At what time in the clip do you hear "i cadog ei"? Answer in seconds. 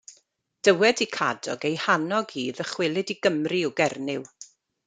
1.05-1.77